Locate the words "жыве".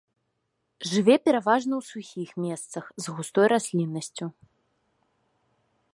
0.91-1.15